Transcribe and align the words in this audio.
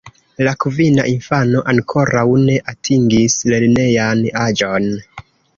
La 0.45 0.53
kvina 0.63 1.05
infano 1.11 1.61
ankoraŭ 1.75 2.25
ne 2.47 2.57
atingis 2.73 3.39
lernejan 3.53 4.29
aĝon. 4.49 4.93